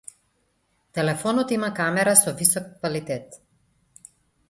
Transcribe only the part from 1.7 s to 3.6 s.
камера со висок квалитет.